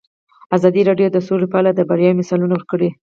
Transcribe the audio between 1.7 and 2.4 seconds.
د بریاوو